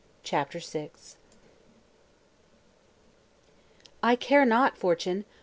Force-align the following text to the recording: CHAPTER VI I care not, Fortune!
CHAPTER 0.23 0.57
VI 0.57 0.89
I 4.01 4.15
care 4.15 4.45
not, 4.45 4.75
Fortune! 4.75 5.25